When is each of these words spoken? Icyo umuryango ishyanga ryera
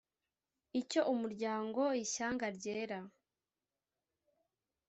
Icyo 0.81 1.01
umuryango 1.13 1.81
ishyanga 2.03 2.45
ryera 2.57 2.99